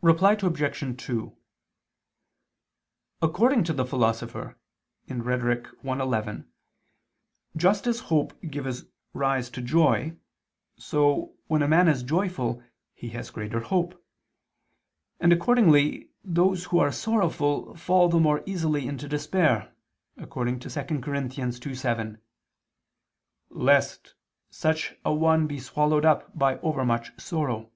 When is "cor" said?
21.00-21.14